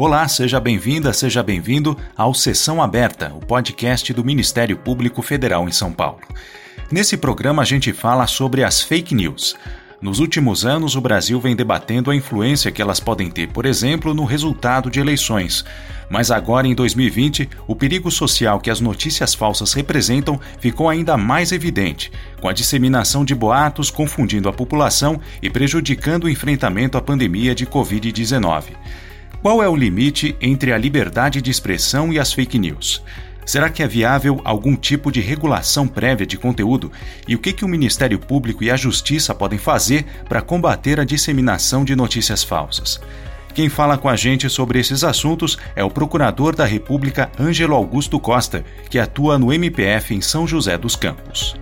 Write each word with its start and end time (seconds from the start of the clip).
Olá, 0.00 0.28
seja 0.28 0.60
bem-vinda, 0.60 1.12
seja 1.12 1.42
bem-vindo 1.42 1.98
ao 2.16 2.32
Sessão 2.32 2.80
Aberta, 2.80 3.32
o 3.34 3.40
podcast 3.44 4.14
do 4.14 4.24
Ministério 4.24 4.76
Público 4.76 5.22
Federal 5.22 5.68
em 5.68 5.72
São 5.72 5.92
Paulo. 5.92 6.20
Nesse 6.88 7.16
programa 7.16 7.62
a 7.62 7.64
gente 7.64 7.92
fala 7.92 8.24
sobre 8.28 8.62
as 8.62 8.80
fake 8.80 9.12
news. 9.12 9.56
Nos 10.00 10.20
últimos 10.20 10.64
anos, 10.64 10.94
o 10.94 11.00
Brasil 11.00 11.40
vem 11.40 11.56
debatendo 11.56 12.12
a 12.12 12.14
influência 12.14 12.70
que 12.70 12.80
elas 12.80 13.00
podem 13.00 13.28
ter, 13.28 13.48
por 13.48 13.66
exemplo, 13.66 14.14
no 14.14 14.24
resultado 14.24 14.88
de 14.88 15.00
eleições. 15.00 15.64
Mas 16.08 16.30
agora, 16.30 16.68
em 16.68 16.76
2020, 16.76 17.50
o 17.66 17.74
perigo 17.74 18.08
social 18.08 18.60
que 18.60 18.70
as 18.70 18.80
notícias 18.80 19.34
falsas 19.34 19.72
representam 19.72 20.38
ficou 20.60 20.88
ainda 20.88 21.16
mais 21.16 21.50
evidente, 21.50 22.12
com 22.40 22.48
a 22.48 22.52
disseminação 22.52 23.24
de 23.24 23.34
boatos 23.34 23.90
confundindo 23.90 24.48
a 24.48 24.52
população 24.52 25.20
e 25.42 25.50
prejudicando 25.50 26.24
o 26.24 26.30
enfrentamento 26.30 26.96
à 26.96 27.00
pandemia 27.00 27.52
de 27.52 27.66
Covid-19. 27.66 28.62
Qual 29.40 29.62
é 29.62 29.68
o 29.68 29.76
limite 29.76 30.36
entre 30.40 30.72
a 30.72 30.78
liberdade 30.78 31.40
de 31.40 31.48
expressão 31.48 32.12
e 32.12 32.18
as 32.18 32.32
fake 32.32 32.58
news? 32.58 33.02
Será 33.46 33.70
que 33.70 33.84
é 33.84 33.88
viável 33.88 34.40
algum 34.44 34.74
tipo 34.74 35.12
de 35.12 35.20
regulação 35.20 35.86
prévia 35.86 36.26
de 36.26 36.36
conteúdo? 36.36 36.90
E 37.26 37.36
o 37.36 37.38
que, 37.38 37.52
que 37.52 37.64
o 37.64 37.68
Ministério 37.68 38.18
Público 38.18 38.64
e 38.64 38.70
a 38.70 38.76
Justiça 38.76 39.32
podem 39.32 39.58
fazer 39.58 40.04
para 40.28 40.42
combater 40.42 40.98
a 40.98 41.04
disseminação 41.04 41.84
de 41.84 41.94
notícias 41.94 42.42
falsas? 42.42 43.00
Quem 43.54 43.68
fala 43.68 43.96
com 43.96 44.08
a 44.08 44.16
gente 44.16 44.50
sobre 44.50 44.80
esses 44.80 45.04
assuntos 45.04 45.56
é 45.74 45.84
o 45.84 45.90
Procurador 45.90 46.54
da 46.54 46.64
República 46.64 47.30
Ângelo 47.38 47.76
Augusto 47.76 48.18
Costa, 48.18 48.64
que 48.90 48.98
atua 48.98 49.38
no 49.38 49.52
MPF 49.52 50.14
em 50.14 50.20
São 50.20 50.48
José 50.48 50.76
dos 50.76 50.96
Campos. 50.96 51.56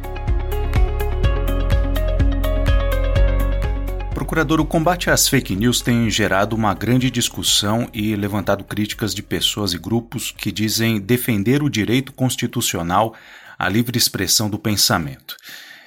Procurador, 4.26 4.60
o 4.60 4.66
combate 4.66 5.08
às 5.08 5.28
fake 5.28 5.54
news 5.54 5.80
tem 5.80 6.10
gerado 6.10 6.56
uma 6.56 6.74
grande 6.74 7.12
discussão 7.12 7.88
e 7.94 8.16
levantado 8.16 8.64
críticas 8.64 9.14
de 9.14 9.22
pessoas 9.22 9.72
e 9.72 9.78
grupos 9.78 10.32
que 10.32 10.50
dizem 10.50 11.00
defender 11.00 11.62
o 11.62 11.70
direito 11.70 12.12
constitucional 12.12 13.14
à 13.56 13.68
livre 13.68 13.96
expressão 13.96 14.50
do 14.50 14.58
pensamento. 14.58 15.36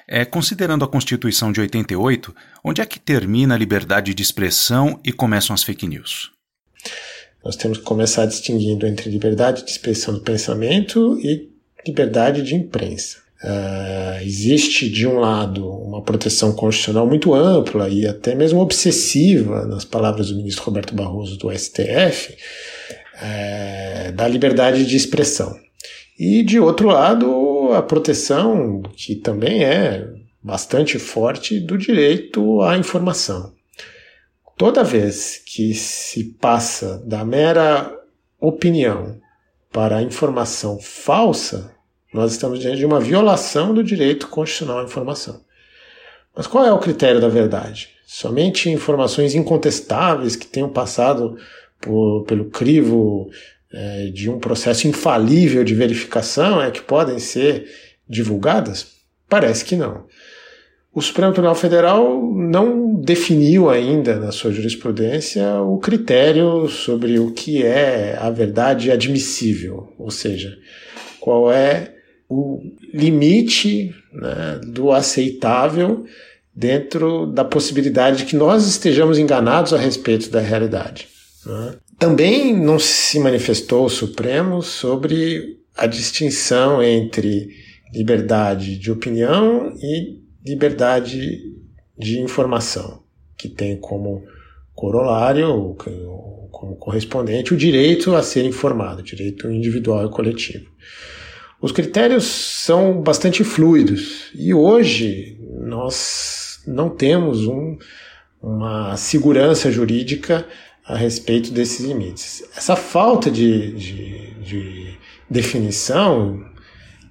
É, 0.08 0.24
considerando 0.24 0.86
a 0.86 0.88
Constituição 0.88 1.52
de 1.52 1.60
88, 1.60 2.34
onde 2.64 2.80
é 2.80 2.86
que 2.86 2.98
termina 2.98 3.56
a 3.56 3.58
liberdade 3.58 4.14
de 4.14 4.24
expressão 4.24 4.98
e 5.04 5.12
começam 5.12 5.54
as 5.54 5.62
fake 5.62 5.86
news? 5.86 6.32
Nós 7.44 7.58
temos 7.58 7.80
que 7.80 7.84
começar 7.84 8.26
distinguindo 8.26 8.88
entre 8.88 9.10
liberdade 9.10 9.66
de 9.66 9.72
expressão 9.72 10.14
do 10.14 10.22
pensamento 10.22 11.20
e 11.20 11.50
liberdade 11.86 12.42
de 12.42 12.56
imprensa. 12.56 13.18
Uh, 13.42 14.22
existe, 14.22 14.90
de 14.90 15.08
um 15.08 15.18
lado, 15.18 15.66
uma 15.66 16.02
proteção 16.02 16.52
constitucional 16.52 17.08
muito 17.08 17.34
ampla 17.34 17.88
e 17.88 18.06
até 18.06 18.36
mesmo 18.36 18.60
obsessiva, 18.60 19.66
nas 19.66 19.86
palavras 19.86 20.30
do 20.30 20.36
ministro 20.36 20.66
Roberto 20.66 20.94
Barroso 20.94 21.38
do 21.38 21.50
STF, 21.58 22.36
uh, 23.16 24.12
da 24.12 24.28
liberdade 24.28 24.86
de 24.86 24.98
expressão. 24.98 25.58
E, 26.18 26.44
de 26.44 26.60
outro 26.60 26.90
lado, 26.90 27.72
a 27.74 27.82
proteção, 27.82 28.82
que 28.94 29.16
também 29.16 29.64
é 29.64 30.06
bastante 30.44 31.00
forte, 31.00 31.62
do 31.62 31.78
direito 31.78 32.62
à 32.62 32.78
informação. 32.78 33.54
Toda 34.58 34.84
vez 34.84 35.42
que 35.46 35.74
se 35.74 36.34
passa 36.42 37.02
da 37.06 37.24
mera 37.24 37.90
opinião 38.38 39.18
para 39.72 39.98
a 39.98 40.02
informação 40.02 40.78
falsa, 40.82 41.74
nós 42.14 42.32
estamos 42.32 42.60
diante 42.60 42.78
de 42.78 42.86
uma 42.86 43.00
violação 43.00 43.74
do 43.74 43.84
direito 43.84 44.28
constitucional 44.28 44.80
à 44.80 44.84
informação. 44.84 45.42
Mas 46.36 46.48
qual 46.48 46.66
é 46.66 46.72
o 46.72 46.80
critério 46.80 47.20
da 47.20 47.28
verdade? 47.28 47.90
Somente 48.06 48.70
informações 48.70 49.36
incontestáveis 49.36 50.36
que 50.36 50.48
tenham 50.48 50.70
passado 50.70 51.38
por, 51.80 52.24
pelo 52.24 52.46
crivo 52.46 53.30
é, 53.72 54.08
de 54.08 54.30
um 54.30 54.40
processo 54.40 54.88
infalível 54.88 55.64
de 55.64 55.76
verificação 55.76 56.62
é 56.62 56.72
que 56.72 56.82
podem 56.82 57.20
ser 57.20 57.68
divulgadas? 58.08 58.88
Parece 59.28 59.64
que 59.64 59.76
não. 59.76 60.06
O 60.92 61.02
Supremo 61.02 61.32
Tribunal 61.32 61.56
Federal 61.56 62.20
não 62.34 62.96
definiu 62.96 63.70
ainda 63.70 64.16
na 64.16 64.32
sua 64.32 64.52
jurisprudência 64.52 65.62
o 65.62 65.78
critério 65.78 66.68
sobre 66.68 67.20
o 67.20 67.32
que 67.32 67.64
é 67.64 68.18
a 68.20 68.32
verdade 68.32 68.92
admissível, 68.92 69.94
ou 70.00 70.10
seja, 70.10 70.58
qual 71.20 71.52
é 71.52 71.99
o 72.30 72.62
limite 72.94 73.94
né, 74.14 74.62
do 74.68 74.92
aceitável 74.92 76.06
dentro 76.56 77.26
da 77.26 77.44
possibilidade 77.44 78.18
de 78.18 78.26
que 78.26 78.36
nós 78.36 78.68
estejamos 78.68 79.18
enganados 79.18 79.74
a 79.74 79.78
respeito 79.78 80.30
da 80.30 80.40
realidade. 80.40 81.08
Né? 81.46 81.76
Também 81.98 82.56
não 82.56 82.78
se 82.78 83.20
manifestou 83.20 83.86
o 83.86 83.90
Supremo 83.90 84.62
sobre 84.62 85.58
a 85.76 85.88
distinção 85.88 86.84
entre 86.84 87.50
liberdade 87.94 88.78
de 88.78 88.92
opinião 88.92 89.74
e 89.82 90.20
liberdade 90.46 91.42
de 91.98 92.20
informação, 92.20 93.02
que 93.38 93.50
tem 93.50 93.78
como 93.78 94.24
corolário, 94.76 95.76
como 96.52 96.76
correspondente, 96.78 97.54
o 97.54 97.58
direito 97.58 98.16
a 98.16 98.24
ser 98.24 98.46
informado, 98.46 99.04
direito 99.04 99.50
individual 99.52 100.06
e 100.06 100.12
coletivo. 100.12 100.70
Os 101.62 101.72
critérios 101.74 102.24
são 102.26 103.02
bastante 103.02 103.44
fluidos 103.44 104.32
e 104.34 104.54
hoje 104.54 105.38
nós 105.60 106.62
não 106.66 106.90
temos 106.90 107.46
um, 107.46 107.78
uma 108.42 108.96
segurança 108.96 109.70
jurídica 109.70 110.48
a 110.86 110.96
respeito 110.96 111.52
desses 111.52 111.86
limites. 111.86 112.44
Essa 112.56 112.76
falta 112.76 113.30
de, 113.30 113.74
de, 113.74 114.34
de 114.42 114.98
definição 115.30 116.44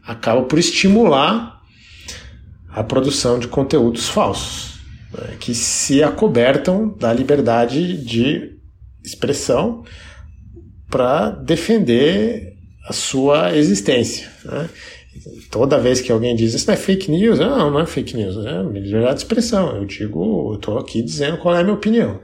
acaba 0.03 0.43
por 0.43 0.59
estimular 0.59 1.61
a 2.71 2.83
produção 2.83 3.39
de 3.39 3.49
conteúdos 3.49 4.09
falsos, 4.09 4.81
né, 5.13 5.37
que 5.39 5.55
se 5.55 6.03
acobertam 6.03 6.89
da 6.97 7.13
liberdade 7.13 7.99
de 8.03 8.57
expressão 9.05 9.85
para 10.89 11.31
defender 11.31 12.58
a 12.89 12.93
sua 12.93 13.55
existência. 13.55 14.29
Né? 14.45 14.69
Toda 15.51 15.79
vez 15.79 16.01
que 16.01 16.11
alguém 16.11 16.35
diz 16.35 16.55
isso 16.55 16.67
não 16.67 16.75
é 16.75 16.77
fake 16.77 17.11
news, 17.11 17.39
não, 17.39 17.71
não 17.71 17.81
é 17.81 17.87
fake 17.87 18.17
news, 18.17 18.37
é 18.45 18.63
liberdade 18.63 19.15
de 19.15 19.21
expressão. 19.21 19.77
Eu 19.77 19.85
digo, 19.85 20.53
eu 20.53 20.57
estou 20.57 20.79
aqui 20.79 21.03
dizendo 21.03 21.39
qual 21.39 21.55
é 21.55 21.61
a 21.61 21.63
minha 21.63 21.75
opinião. 21.75 22.21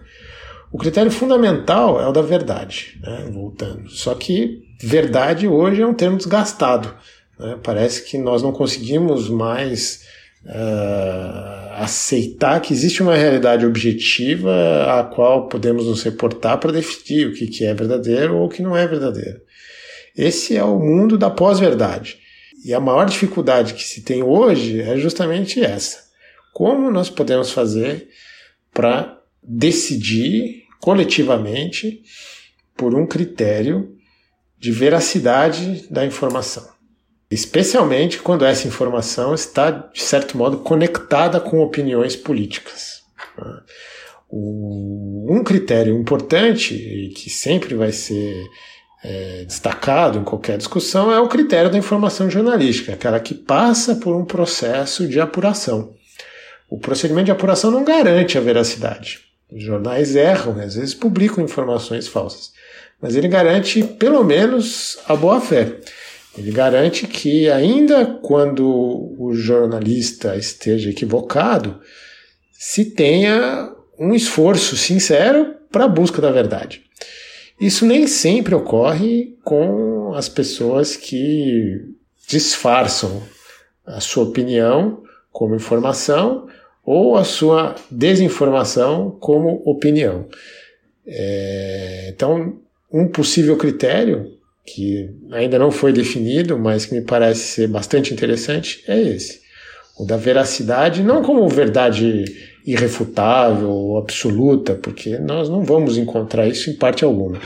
O 0.72 0.78
critério 0.78 1.10
fundamental 1.10 2.00
é 2.00 2.06
o 2.06 2.12
da 2.12 2.22
verdade, 2.22 2.98
né? 3.02 3.28
voltando. 3.32 3.88
Só 3.90 4.14
que 4.14 4.62
verdade 4.82 5.46
hoje 5.46 5.82
é 5.82 5.86
um 5.86 5.94
termo 5.94 6.16
desgastado. 6.16 6.92
Né? 7.38 7.58
Parece 7.62 8.04
que 8.04 8.18
nós 8.18 8.42
não 8.42 8.52
conseguimos 8.52 9.28
mais 9.28 10.02
uh, 10.46 11.82
aceitar 11.82 12.60
que 12.60 12.72
existe 12.72 13.02
uma 13.02 13.14
realidade 13.14 13.64
objetiva 13.66 14.50
a 14.98 15.04
qual 15.04 15.48
podemos 15.48 15.86
nos 15.86 16.02
reportar 16.02 16.58
para 16.58 16.72
definir 16.72 17.28
o 17.28 17.32
que, 17.32 17.46
que 17.46 17.64
é 17.64 17.74
verdadeiro 17.74 18.36
ou 18.36 18.46
o 18.46 18.48
que 18.48 18.62
não 18.62 18.76
é 18.76 18.86
verdadeiro. 18.86 19.40
Esse 20.16 20.56
é 20.56 20.62
o 20.62 20.78
mundo 20.78 21.18
da 21.18 21.30
pós-verdade. 21.30 22.18
E 22.64 22.72
a 22.72 22.80
maior 22.80 23.04
dificuldade 23.04 23.74
que 23.74 23.82
se 23.82 24.02
tem 24.02 24.22
hoje 24.22 24.80
é 24.80 24.96
justamente 24.96 25.62
essa. 25.62 26.04
Como 26.52 26.90
nós 26.90 27.10
podemos 27.10 27.50
fazer 27.50 28.08
para 28.72 29.20
decidir 29.42 30.64
coletivamente 30.80 32.02
por 32.76 32.94
um 32.94 33.06
critério 33.06 33.96
de 34.58 34.70
veracidade 34.70 35.86
da 35.90 36.06
informação? 36.06 36.72
Especialmente 37.30 38.18
quando 38.18 38.44
essa 38.44 38.68
informação 38.68 39.34
está, 39.34 39.70
de 39.70 40.00
certo 40.00 40.38
modo, 40.38 40.58
conectada 40.58 41.40
com 41.40 41.58
opiniões 41.60 42.14
políticas. 42.14 43.02
Um 44.30 45.42
critério 45.44 45.98
importante, 45.98 47.12
que 47.16 47.28
sempre 47.28 47.74
vai 47.74 47.92
ser 47.92 48.46
é, 49.04 49.44
destacado 49.44 50.18
em 50.18 50.24
qualquer 50.24 50.56
discussão 50.56 51.12
é 51.12 51.20
o 51.20 51.28
critério 51.28 51.70
da 51.70 51.76
informação 51.76 52.30
jornalística, 52.30 52.94
aquela 52.94 53.20
que 53.20 53.34
passa 53.34 53.96
por 53.96 54.16
um 54.16 54.24
processo 54.24 55.06
de 55.06 55.20
apuração. 55.20 55.92
O 56.70 56.78
procedimento 56.78 57.26
de 57.26 57.30
apuração 57.30 57.70
não 57.70 57.84
garante 57.84 58.38
a 58.38 58.40
veracidade. 58.40 59.20
Os 59.52 59.62
jornais 59.62 60.16
erram, 60.16 60.58
às 60.58 60.74
vezes 60.74 60.94
publicam 60.94 61.44
informações 61.44 62.08
falsas, 62.08 62.52
mas 63.00 63.14
ele 63.14 63.28
garante 63.28 63.84
pelo 63.84 64.24
menos 64.24 64.98
a 65.06 65.14
boa-fé. 65.14 65.76
Ele 66.36 66.50
garante 66.50 67.06
que, 67.06 67.48
ainda 67.50 68.06
quando 68.06 69.14
o 69.18 69.34
jornalista 69.34 70.34
esteja 70.34 70.90
equivocado, 70.90 71.78
se 72.52 72.86
tenha 72.86 73.70
um 73.98 74.14
esforço 74.14 74.76
sincero 74.76 75.54
para 75.70 75.84
a 75.84 75.88
busca 75.88 76.20
da 76.20 76.32
verdade. 76.32 76.82
Isso 77.60 77.86
nem 77.86 78.06
sempre 78.06 78.54
ocorre 78.54 79.36
com 79.44 80.12
as 80.14 80.28
pessoas 80.28 80.96
que 80.96 81.80
disfarçam 82.28 83.22
a 83.86 84.00
sua 84.00 84.24
opinião 84.24 85.02
como 85.30 85.54
informação 85.54 86.48
ou 86.84 87.16
a 87.16 87.24
sua 87.24 87.74
desinformação 87.90 89.16
como 89.20 89.62
opinião. 89.64 90.26
É, 91.06 92.10
então, 92.14 92.58
um 92.92 93.08
possível 93.08 93.56
critério, 93.56 94.32
que 94.64 95.10
ainda 95.32 95.58
não 95.58 95.70
foi 95.70 95.92
definido, 95.92 96.58
mas 96.58 96.86
que 96.86 96.94
me 96.94 97.02
parece 97.02 97.40
ser 97.40 97.68
bastante 97.68 98.12
interessante, 98.12 98.82
é 98.86 99.00
esse. 99.00 99.42
O 99.98 100.04
da 100.04 100.16
veracidade, 100.16 101.02
não 101.02 101.22
como 101.22 101.48
verdade 101.48 102.24
irrefutável 102.64 103.68
ou 103.68 103.98
absoluta, 103.98 104.74
porque 104.74 105.18
nós 105.18 105.48
não 105.48 105.62
vamos 105.62 105.98
encontrar 105.98 106.46
isso 106.46 106.70
em 106.70 106.74
parte 106.74 107.04
alguma, 107.04 107.40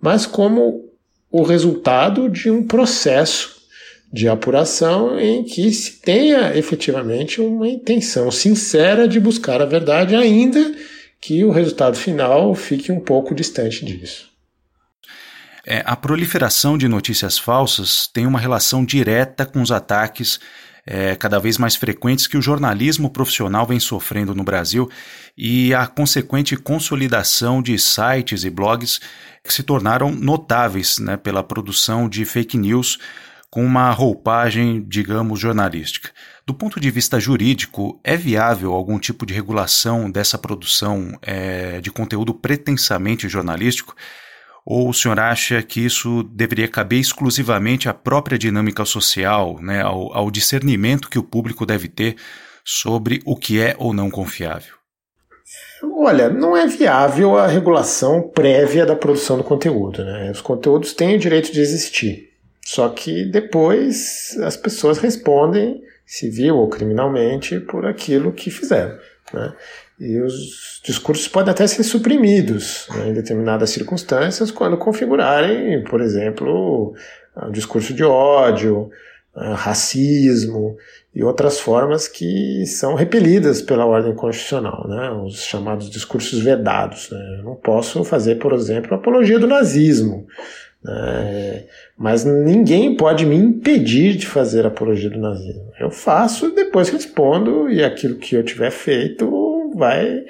mas 0.00 0.26
como 0.26 0.84
o 1.30 1.42
resultado 1.42 2.28
de 2.28 2.50
um 2.50 2.66
processo 2.66 3.54
de 4.12 4.28
apuração 4.28 5.18
em 5.18 5.42
que 5.42 5.72
se 5.72 6.00
tenha 6.00 6.56
efetivamente 6.56 7.40
uma 7.40 7.68
intenção 7.68 8.30
sincera 8.30 9.08
de 9.08 9.18
buscar 9.18 9.60
a 9.60 9.66
verdade, 9.66 10.14
ainda 10.14 10.72
que 11.20 11.44
o 11.44 11.50
resultado 11.50 11.96
final 11.96 12.54
fique 12.54 12.92
um 12.92 13.00
pouco 13.00 13.34
distante 13.34 13.84
disso. 13.84 14.28
É, 15.66 15.82
a 15.84 15.96
proliferação 15.96 16.76
de 16.76 16.86
notícias 16.86 17.38
falsas 17.38 18.06
tem 18.06 18.26
uma 18.26 18.38
relação 18.38 18.84
direta 18.84 19.46
com 19.46 19.62
os 19.62 19.72
ataques 19.72 20.38
é, 20.86 21.16
cada 21.16 21.38
vez 21.38 21.58
mais 21.58 21.76
frequentes 21.76 22.26
que 22.26 22.36
o 22.36 22.42
jornalismo 22.42 23.10
profissional 23.10 23.66
vem 23.66 23.80
sofrendo 23.80 24.34
no 24.34 24.44
Brasil 24.44 24.90
e 25.36 25.72
a 25.74 25.86
consequente 25.86 26.56
consolidação 26.56 27.62
de 27.62 27.78
sites 27.78 28.44
e 28.44 28.50
blogs 28.50 29.00
que 29.42 29.52
se 29.52 29.62
tornaram 29.62 30.10
notáveis 30.10 30.98
né, 30.98 31.16
pela 31.16 31.42
produção 31.42 32.08
de 32.08 32.24
fake 32.24 32.56
news 32.56 32.98
com 33.50 33.64
uma 33.64 33.90
roupagem, 33.92 34.84
digamos, 34.84 35.38
jornalística. 35.38 36.10
Do 36.44 36.52
ponto 36.52 36.80
de 36.80 36.90
vista 36.90 37.20
jurídico, 37.20 38.00
é 38.02 38.16
viável 38.16 38.72
algum 38.72 38.98
tipo 38.98 39.24
de 39.24 39.32
regulação 39.32 40.10
dessa 40.10 40.36
produção 40.36 41.16
é, 41.22 41.80
de 41.80 41.90
conteúdo 41.90 42.34
pretensamente 42.34 43.28
jornalístico? 43.28 43.94
Ou 44.66 44.88
o 44.88 44.94
senhor 44.94 45.20
acha 45.20 45.62
que 45.62 45.84
isso 45.84 46.22
deveria 46.22 46.66
caber 46.66 46.98
exclusivamente 46.98 47.88
à 47.88 47.92
própria 47.92 48.38
dinâmica 48.38 48.84
social, 48.84 49.58
né, 49.60 49.82
ao, 49.82 50.16
ao 50.16 50.30
discernimento 50.30 51.10
que 51.10 51.18
o 51.18 51.22
público 51.22 51.66
deve 51.66 51.88
ter 51.88 52.16
sobre 52.64 53.20
o 53.26 53.36
que 53.36 53.60
é 53.60 53.76
ou 53.78 53.92
não 53.92 54.10
confiável? 54.10 54.74
Olha, 55.82 56.30
não 56.30 56.56
é 56.56 56.66
viável 56.66 57.36
a 57.36 57.46
regulação 57.46 58.22
prévia 58.22 58.86
da 58.86 58.96
produção 58.96 59.36
do 59.36 59.44
conteúdo. 59.44 60.02
Né? 60.02 60.30
Os 60.30 60.40
conteúdos 60.40 60.94
têm 60.94 61.16
o 61.16 61.18
direito 61.18 61.52
de 61.52 61.60
existir. 61.60 62.30
Só 62.64 62.88
que 62.88 63.24
depois 63.26 64.36
as 64.42 64.56
pessoas 64.56 64.98
respondem, 64.98 65.82
civil 66.06 66.56
ou 66.56 66.68
criminalmente, 66.68 67.60
por 67.60 67.84
aquilo 67.84 68.32
que 68.32 68.50
fizeram. 68.50 68.96
Né? 69.32 69.54
E 70.04 70.20
os 70.20 70.80
discursos 70.84 71.26
podem 71.28 71.50
até 71.50 71.66
ser 71.66 71.82
suprimidos 71.82 72.86
né, 72.90 73.08
em 73.08 73.14
determinadas 73.14 73.70
circunstâncias 73.70 74.50
quando 74.50 74.76
configurarem, 74.76 75.82
por 75.84 76.00
exemplo, 76.00 76.94
um 77.42 77.50
discurso 77.50 77.94
de 77.94 78.04
ódio, 78.04 78.90
racismo 79.36 80.76
e 81.14 81.22
outras 81.22 81.58
formas 81.58 82.06
que 82.06 82.64
são 82.66 82.94
repelidas 82.94 83.60
pela 83.60 83.84
ordem 83.84 84.14
constitucional, 84.14 84.86
né? 84.88 85.10
os 85.10 85.42
chamados 85.42 85.90
discursos 85.90 86.40
vedados. 86.40 87.10
Né? 87.10 87.38
Eu 87.38 87.44
não 87.44 87.54
posso 87.54 88.04
fazer, 88.04 88.36
por 88.36 88.52
exemplo, 88.52 88.94
apologia 88.94 89.38
do 89.38 89.46
nazismo. 89.46 90.26
É, 90.86 91.64
mas 91.96 92.24
ninguém 92.24 92.94
pode 92.94 93.24
me 93.24 93.36
impedir 93.36 94.16
de 94.16 94.26
fazer 94.26 94.66
apologia 94.66 95.08
do 95.08 95.18
nazismo. 95.18 95.72
Eu 95.80 95.90
faço, 95.90 96.54
depois 96.54 96.90
respondo, 96.90 97.70
e 97.70 97.82
aquilo 97.82 98.16
que 98.16 98.36
eu 98.36 98.42
tiver 98.44 98.70
feito 98.70 99.53
vai 99.76 100.24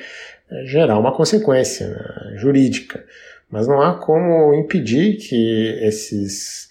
é, 0.50 0.64
gerar 0.66 0.98
uma 0.98 1.14
consequência 1.14 1.88
né, 1.88 2.36
jurídica. 2.36 3.04
Mas 3.50 3.66
não 3.66 3.80
há 3.80 3.94
como 3.94 4.54
impedir 4.54 5.16
que 5.16 5.78
esses 5.80 6.68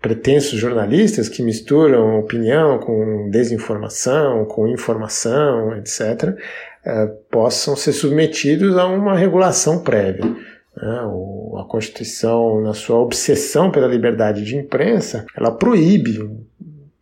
pretensos 0.00 0.58
jornalistas 0.58 1.28
que 1.28 1.42
misturam 1.42 2.18
opinião 2.18 2.78
com 2.78 3.30
desinformação, 3.30 4.44
com 4.44 4.68
informação, 4.68 5.76
etc., 5.78 6.36
é, 6.84 7.06
possam 7.30 7.74
ser 7.74 7.92
submetidos 7.92 8.76
a 8.76 8.86
uma 8.86 9.16
regulação 9.16 9.78
prévia. 9.82 10.26
Né? 10.76 11.00
a 11.58 11.64
Constituição, 11.64 12.60
na 12.60 12.74
sua 12.74 12.98
obsessão 12.98 13.70
pela 13.70 13.86
liberdade 13.86 14.44
de 14.44 14.56
imprensa, 14.56 15.24
ela 15.36 15.52
proíbe 15.52 16.18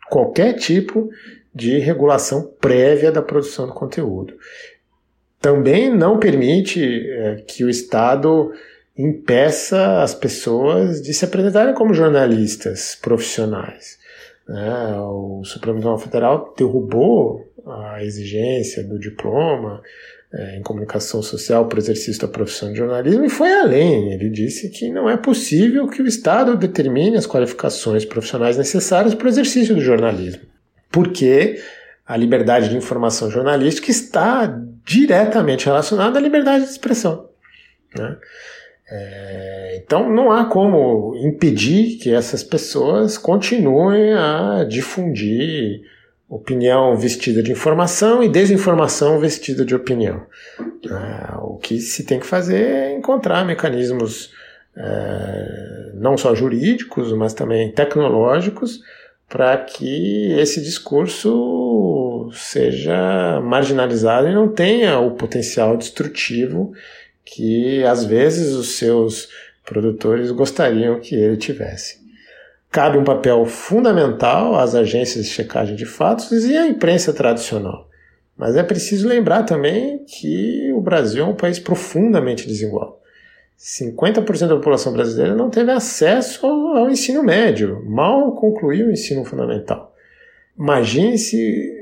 qualquer 0.09 0.53
tipo 0.55 1.09
de 1.55 1.79
regulação 1.79 2.53
prévia 2.61 3.11
da 3.11 3.23
produção 3.23 3.67
do 3.67 3.73
conteúdo. 3.73 4.35
Também 5.43 5.93
não 5.93 6.21
permite 6.21 6.81
é, 6.81 7.43
que 7.47 7.65
o 7.65 7.69
Estado 7.69 8.53
impeça 8.97 10.01
as 10.01 10.15
pessoas 10.15 11.03
de 11.03 11.13
se 11.13 11.25
apresentarem 11.25 11.75
como 11.75 11.93
jornalistas 11.93 12.97
profissionais. 13.03 13.99
Né? 14.49 14.95
O 15.01 15.43
Supremo 15.45 15.79
Tribunal 15.79 15.99
Federal 15.99 16.55
derrubou 16.57 17.53
a 17.67 18.03
exigência 18.05 18.85
do 18.85 18.99
diploma 18.99 19.83
é, 20.33 20.59
em 20.59 20.63
comunicação 20.63 21.23
social 21.23 21.67
para 21.67 21.77
o 21.77 21.81
exercício 21.81 22.23
da 22.23 22.29
profissão 22.29 22.71
de 22.71 22.79
jornalismo 22.79 23.25
e 23.25 23.29
foi 23.29 23.53
além. 23.53 24.13
Ele 24.13 24.31
disse 24.31 24.71
que 24.71 24.91
não 24.91 25.09
é 25.09 25.17
possível 25.17 25.89
que 25.89 26.03
o 26.03 26.07
Estado 26.07 26.57
determine 26.57 27.17
as 27.17 27.27
qualificações 27.27 28.05
profissionais 28.05 28.57
necessárias 28.57 29.15
para 29.15 29.27
o 29.27 29.29
exercício 29.29 29.75
do 29.75 29.81
jornalismo, 29.81 30.43
porque 30.91 31.61
a 32.07 32.17
liberdade 32.17 32.69
de 32.69 32.77
informação 32.77 33.31
jornalística 33.31 33.91
está 33.91 34.47
diretamente 34.85 35.67
relacionada 35.67 36.19
à 36.19 36.23
liberdade 36.23 36.65
de 36.65 36.71
expressão. 36.71 37.29
Né? 37.97 38.17
É, 38.91 39.81
então 39.83 40.11
não 40.13 40.31
há 40.31 40.45
como 40.45 41.15
impedir 41.17 41.99
que 41.99 42.13
essas 42.13 42.43
pessoas 42.43 43.17
continuem 43.17 44.13
a 44.13 44.65
difundir 44.69 45.83
opinião 46.29 46.97
vestida 46.97 47.43
de 47.43 47.53
informação 47.53 48.23
e 48.23 48.29
desinformação 48.29 49.19
vestida 49.19 49.65
de 49.65 49.75
opinião. 49.75 50.27
É, 50.59 51.37
o 51.43 51.57
que 51.57 51.79
se 51.79 52.05
tem 52.05 52.19
que 52.19 52.27
fazer 52.27 52.65
é 52.65 52.93
encontrar 52.93 53.45
mecanismos 53.45 54.31
é, 54.75 55.91
não 55.95 56.17
só 56.17 56.35
jurídicos, 56.35 57.13
mas 57.13 57.35
também 57.35 57.71
tecnológicos 57.71 58.81
para 59.29 59.57
que 59.59 60.33
esse 60.33 60.63
discurso 60.63 61.31
seja 62.33 63.41
marginalizado 63.41 64.29
e 64.29 64.35
não 64.35 64.49
tenha 64.49 64.99
o 64.99 65.13
potencial 65.13 65.77
destrutivo 65.77 66.73
que 67.25 67.85
às 67.85 68.05
vezes 68.05 68.53
os 68.55 68.77
seus 68.77 69.29
produtores 69.65 70.31
gostariam 70.31 71.01
que 71.01 71.15
ele 71.15 71.37
tivesse. 71.37 72.01
Cabe 72.71 72.99
um 72.99 73.05
papel 73.05 73.45
fundamental 73.45 74.55
às 74.57 74.75
agências 74.75 75.25
de 75.25 75.31
checagem 75.31 75.77
de 75.77 75.85
fatos 75.85 76.45
e 76.45 76.57
à 76.57 76.67
imprensa 76.67 77.13
tradicional. 77.13 77.89
Mas 78.37 78.57
é 78.57 78.63
preciso 78.63 79.07
lembrar 79.07 79.45
também 79.45 80.05
que 80.05 80.73
o 80.75 80.81
Brasil 80.81 81.25
é 81.25 81.27
um 81.27 81.35
país 81.35 81.59
profundamente 81.59 82.47
desigual. 82.47 83.01
50% 83.59 84.49
da 84.49 84.57
população 84.57 84.93
brasileira 84.93 85.37
não 85.37 85.49
teve 85.49 85.71
acesso 85.71 86.45
ao 86.47 86.91
ensino 86.91 87.23
médio, 87.23 87.85
mal 87.87 88.33
concluiu 88.33 88.89
o 88.89 88.91
ensino 88.91 89.25
fundamental. 89.25 89.95
Imagine 90.59 91.17
se 91.17 91.82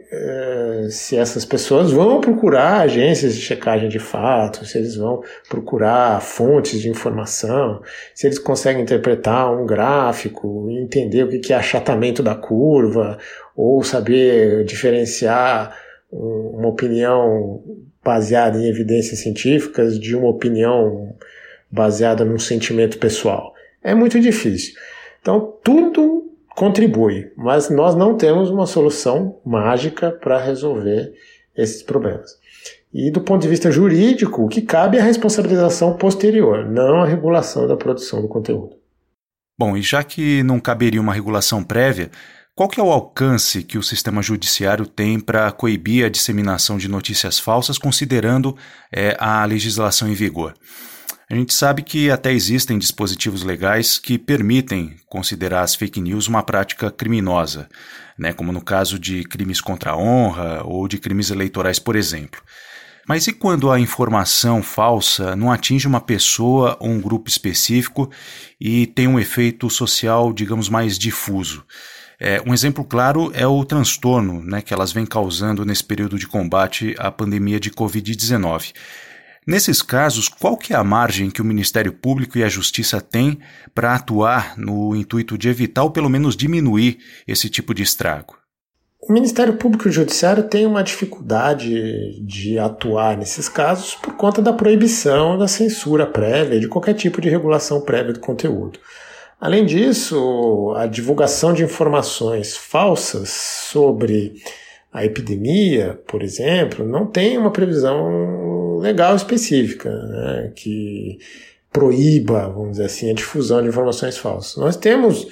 se 0.91 1.17
essas 1.17 1.45
pessoas 1.45 1.93
vão 1.93 2.21
procurar 2.21 2.81
agências 2.81 3.35
de 3.35 3.41
checagem 3.41 3.89
de 3.89 3.99
fatos, 3.99 4.71
se 4.71 4.79
eles 4.79 4.97
vão 4.97 5.23
procurar 5.49 6.21
fontes 6.21 6.81
de 6.81 6.89
informação, 6.89 7.81
se 8.15 8.27
eles 8.27 8.39
conseguem 8.39 8.83
interpretar 8.83 9.53
um 9.53 9.65
gráfico, 9.65 10.69
entender 10.71 11.23
o 11.23 11.41
que 11.41 11.53
é 11.53 11.57
achatamento 11.57 12.23
da 12.23 12.35
curva, 12.35 13.19
ou 13.55 13.85
saber 13.85 14.65
diferenciar 14.65 15.77
uma 16.11 16.69
opinião 16.69 17.63
baseada 18.03 18.59
em 18.59 18.69
evidências 18.69 19.21
científicas 19.21 19.99
de 19.99 20.17
uma 20.17 20.29
opinião 20.29 21.15
baseada 21.71 22.25
num 22.25 22.39
sentimento 22.39 22.99
pessoal. 22.99 23.55
É 23.83 23.95
muito 23.95 24.19
difícil. 24.19 24.75
Então, 25.21 25.55
tudo 25.63 26.20
contribui, 26.61 27.33
mas 27.39 27.71
nós 27.71 27.95
não 27.95 28.19
temos 28.19 28.51
uma 28.51 28.67
solução 28.67 29.41
mágica 29.47 30.11
para 30.11 30.39
resolver 30.39 31.11
esses 31.57 31.83
problemas. 31.83 32.33
E 32.93 33.11
do 33.11 33.23
ponto 33.23 33.41
de 33.41 33.49
vista 33.49 33.71
jurídico, 33.71 34.45
o 34.45 34.49
que 34.49 34.61
cabe 34.61 34.99
é 34.99 35.01
a 35.01 35.05
responsabilização 35.05 35.97
posterior, 35.97 36.67
não 36.67 37.01
a 37.01 37.07
regulação 37.07 37.67
da 37.67 37.79
produção 37.79 38.21
do 38.21 38.29
conteúdo. 38.29 38.77
Bom, 39.59 39.75
e 39.75 39.81
já 39.81 40.05
que 40.05 40.43
não 40.43 40.61
caberia 40.61 41.01
uma 41.01 41.15
regulação 41.15 41.65
prévia, 41.65 42.11
qual 42.55 42.69
que 42.69 42.79
é 42.79 42.83
o 42.83 42.93
alcance 42.93 43.63
que 43.63 43.79
o 43.79 43.83
sistema 43.83 44.21
judiciário 44.21 44.87
tem 44.87 45.19
para 45.19 45.51
coibir 45.53 46.05
a 46.05 46.11
disseminação 46.11 46.77
de 46.77 46.89
notícias 46.89 47.39
falsas, 47.39 47.79
considerando 47.79 48.55
é, 48.95 49.17
a 49.19 49.43
legislação 49.47 50.11
em 50.11 50.15
vigor? 50.15 50.53
A 51.31 51.35
gente 51.37 51.55
sabe 51.55 51.83
que 51.83 52.11
até 52.11 52.33
existem 52.33 52.77
dispositivos 52.77 53.45
legais 53.45 53.99
que 53.99 54.19
permitem 54.19 54.97
considerar 55.07 55.63
as 55.63 55.77
fake 55.77 56.01
news 56.01 56.27
uma 56.27 56.43
prática 56.43 56.91
criminosa, 56.91 57.69
né, 58.19 58.33
como 58.33 58.51
no 58.51 58.61
caso 58.61 58.99
de 58.99 59.23
crimes 59.23 59.61
contra 59.61 59.93
a 59.93 59.97
honra 59.97 60.65
ou 60.65 60.89
de 60.89 60.99
crimes 60.99 61.31
eleitorais, 61.31 61.79
por 61.79 61.95
exemplo. 61.95 62.43
Mas 63.07 63.29
e 63.29 63.33
quando 63.33 63.71
a 63.71 63.79
informação 63.79 64.61
falsa 64.61 65.37
não 65.37 65.53
atinge 65.53 65.87
uma 65.87 66.01
pessoa 66.01 66.77
ou 66.81 66.91
um 66.91 67.01
grupo 67.01 67.31
específico 67.31 68.11
e 68.61 68.89
tem 68.89 69.07
um 69.07 69.19
efeito 69.19 69.71
social, 69.71 70.33
digamos, 70.33 70.69
mais 70.69 70.99
difuso? 70.99 71.65
É, 72.19 72.43
um 72.45 72.53
exemplo 72.53 72.85
claro 72.85 73.31
é 73.33 73.47
o 73.47 73.65
transtorno 73.65 74.43
né, 74.43 74.61
que 74.61 74.75
elas 74.75 74.91
vêm 74.91 75.07
causando 75.07 75.65
nesse 75.65 75.85
período 75.85 76.19
de 76.19 76.27
combate 76.27 76.93
à 76.99 77.09
pandemia 77.09 77.61
de 77.61 77.71
Covid-19. 77.71 78.73
Nesses 79.47 79.81
casos, 79.81 80.29
qual 80.29 80.57
que 80.57 80.73
é 80.73 80.77
a 80.77 80.85
margem 80.85 81.31
que 81.31 81.41
o 81.41 81.45
Ministério 81.45 81.93
Público 81.93 82.37
e 82.37 82.45
a 82.45 82.49
Justiça 82.49 83.01
têm 83.01 83.39
para 83.75 83.95
atuar 83.95 84.57
no 84.59 84.95
intuito 84.95 85.39
de 85.39 85.49
evitar 85.49 85.83
ou 85.83 85.91
pelo 85.91 86.11
menos 86.11 86.37
diminuir 86.37 86.99
esse 87.27 87.49
tipo 87.49 87.73
de 87.73 87.83
estrago? 87.83 88.39
O 89.03 89.15
Ministério 89.15 89.57
Público 89.57 89.89
e 89.89 89.91
o 89.91 89.93
Judiciário 89.93 90.43
tem 90.43 90.67
uma 90.67 90.85
dificuldade 90.85 92.21
de 92.23 92.59
atuar 92.59 93.17
nesses 93.17 93.49
casos 93.49 93.95
por 93.95 94.15
conta 94.15 94.43
da 94.43 94.53
proibição 94.53 95.39
da 95.39 95.49
censura 95.49 96.07
prévia, 96.07 96.61
de 96.61 96.69
qualquer 96.69 96.93
tipo 96.93 97.19
de 97.19 97.31
regulação 97.31 97.81
prévia 97.81 98.13
do 98.13 98.21
conteúdo. 98.21 98.79
Além 99.41 99.65
disso, 99.65 100.75
a 100.77 100.87
divulgação 100.87 101.55
de 101.55 101.65
informações 101.65 102.55
falsas 102.55 103.31
sobre 103.31 104.35
a 104.93 105.05
epidemia, 105.05 105.99
por 106.07 106.23
exemplo, 106.23 106.87
não 106.87 107.07
tem 107.07 107.39
uma 107.39 107.51
previsão 107.51 108.50
legal 108.81 109.15
específica 109.15 109.91
né, 109.91 110.53
que 110.55 111.19
proíba, 111.73 112.49
vamos 112.49 112.73
dizer 112.73 112.87
assim, 112.87 113.11
a 113.11 113.15
difusão 113.15 113.63
de 113.63 113.69
informações 113.69 114.19
falsas. 114.19 114.57
Nós 114.57 114.77
temos 114.77 115.29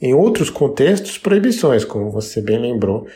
em 0.00 0.14
outros 0.14 0.48
contextos, 0.48 1.18
proibições, 1.18 1.84
como 1.84 2.10
você 2.10 2.40
bem 2.40 2.58
lembrou 2.58 3.06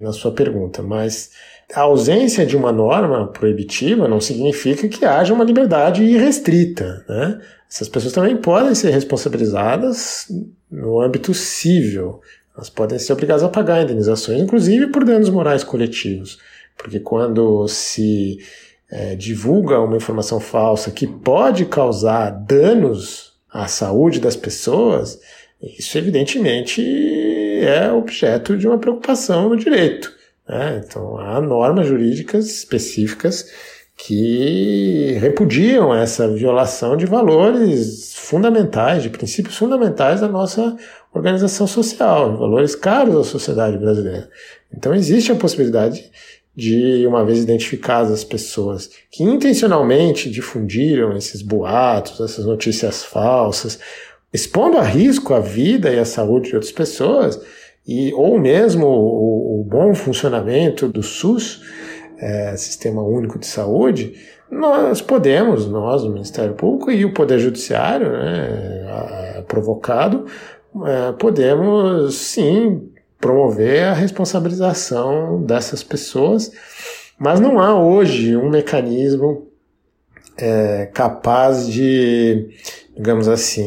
na 0.00 0.12
sua 0.12 0.32
pergunta, 0.32 0.82
mas 0.82 1.30
a 1.72 1.80
ausência 1.80 2.44
de 2.44 2.56
uma 2.56 2.72
norma 2.72 3.28
proibitiva 3.28 4.06
não 4.06 4.20
significa 4.20 4.86
que 4.88 5.04
haja 5.04 5.32
uma 5.32 5.44
liberdade 5.44 6.02
irrestrita. 6.02 7.04
Né? 7.08 7.40
Essas 7.70 7.88
pessoas 7.88 8.12
também 8.12 8.36
podem 8.36 8.74
ser 8.74 8.90
responsabilizadas 8.90 10.26
no 10.70 11.00
âmbito 11.00 11.32
civil. 11.32 12.20
Elas 12.54 12.68
podem 12.68 12.98
ser 12.98 13.12
obrigadas 13.12 13.42
a 13.42 13.48
pagar 13.48 13.82
indenizações, 13.82 14.40
inclusive 14.40 14.88
por 14.88 15.04
danos 15.04 15.30
morais 15.30 15.64
coletivos. 15.64 16.38
Porque 16.76 17.00
quando 17.00 17.66
se 17.68 18.38
é, 18.94 19.16
divulga 19.16 19.80
uma 19.80 19.96
informação 19.96 20.38
falsa 20.38 20.92
que 20.92 21.04
pode 21.04 21.64
causar 21.64 22.30
danos 22.30 23.32
à 23.52 23.66
saúde 23.66 24.20
das 24.20 24.36
pessoas, 24.36 25.18
isso, 25.60 25.98
evidentemente, 25.98 26.80
é 27.60 27.90
objeto 27.90 28.56
de 28.56 28.68
uma 28.68 28.78
preocupação 28.78 29.48
no 29.48 29.56
direito. 29.56 30.12
Né? 30.48 30.80
Então, 30.86 31.18
há 31.18 31.40
normas 31.40 31.88
jurídicas 31.88 32.46
específicas 32.46 33.50
que 33.96 35.16
repudiam 35.20 35.92
essa 35.92 36.28
violação 36.28 36.96
de 36.96 37.04
valores 37.04 38.14
fundamentais, 38.14 39.02
de 39.02 39.10
princípios 39.10 39.56
fundamentais 39.56 40.20
da 40.20 40.28
nossa 40.28 40.76
organização 41.12 41.66
social, 41.66 42.36
valores 42.36 42.76
caros 42.76 43.16
à 43.16 43.24
sociedade 43.24 43.76
brasileira. 43.76 44.28
Então, 44.72 44.94
existe 44.94 45.32
a 45.32 45.36
possibilidade 45.36 46.12
de, 46.56 47.06
uma 47.06 47.24
vez 47.24 47.42
identificadas 47.42 48.12
as 48.12 48.24
pessoas 48.24 48.90
que 49.10 49.24
intencionalmente 49.24 50.30
difundiram 50.30 51.16
esses 51.16 51.42
boatos, 51.42 52.20
essas 52.20 52.44
notícias 52.44 53.04
falsas, 53.04 53.78
expondo 54.32 54.78
a 54.78 54.82
risco 54.82 55.34
a 55.34 55.40
vida 55.40 55.92
e 55.92 55.98
a 55.98 56.04
saúde 56.04 56.50
de 56.50 56.54
outras 56.56 56.72
pessoas, 56.72 57.40
e, 57.86 58.12
ou 58.14 58.38
mesmo 58.38 58.86
o, 58.86 59.60
o 59.60 59.64
bom 59.64 59.94
funcionamento 59.94 60.88
do 60.88 61.02
SUS, 61.02 61.60
é, 62.18 62.56
Sistema 62.56 63.02
Único 63.02 63.38
de 63.38 63.46
Saúde, 63.46 64.14
nós 64.50 65.00
podemos, 65.00 65.66
nós, 65.66 66.04
o 66.04 66.10
Ministério 66.10 66.54
Público 66.54 66.90
e 66.90 67.04
o 67.04 67.12
Poder 67.12 67.38
Judiciário, 67.38 68.10
né, 68.12 69.44
provocado, 69.48 70.26
é, 70.86 71.12
podemos 71.12 72.14
sim 72.14 72.90
promover 73.24 73.84
a 73.84 73.94
responsabilização 73.94 75.42
dessas 75.42 75.82
pessoas, 75.82 76.52
mas 77.18 77.40
não 77.40 77.58
há 77.58 77.74
hoje 77.74 78.36
um 78.36 78.50
mecanismo 78.50 79.48
é, 80.36 80.90
capaz 80.92 81.66
de 81.66 82.50
digamos 82.96 83.28
assim, 83.28 83.64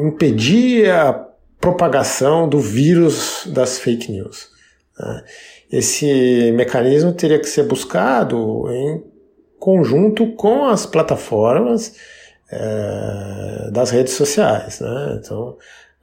impedir 0.00 0.90
a 0.90 1.12
propagação 1.60 2.48
do 2.48 2.58
vírus 2.58 3.46
das 3.46 3.78
fake 3.78 4.10
news. 4.10 4.48
Né? 4.98 5.24
Esse 5.70 6.52
mecanismo 6.52 7.12
teria 7.12 7.38
que 7.38 7.48
ser 7.48 7.64
buscado 7.64 8.70
em 8.70 9.04
conjunto 9.58 10.32
com 10.32 10.64
as 10.64 10.84
plataformas 10.84 11.96
é, 12.50 13.70
das 13.72 13.90
redes 13.90 14.14
sociais. 14.14 14.80
Né? 14.80 15.20
Então, 15.22 15.56